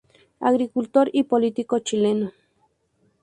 Agricultor 0.39 1.11
y 1.13 1.21
político 1.25 1.77
chileno. 1.77 2.31